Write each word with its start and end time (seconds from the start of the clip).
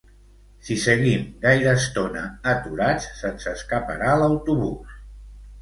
Si 0.69 0.77
seguim 0.83 1.27
gaire 1.43 1.75
estona 1.81 2.23
aturats 2.53 3.07
se'ns 3.21 3.47
escaparà 3.55 4.17
l'autobús 4.23 5.01